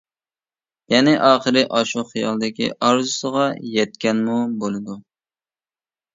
[0.93, 4.99] يەنى ئاخىرى ئاشۇ خىيالىدىكى ئارزۇسىغا يەتكەنمۇ بولىدۇ.